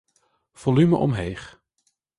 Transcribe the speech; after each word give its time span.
Folume 0.53 0.95
omheech. 0.97 1.59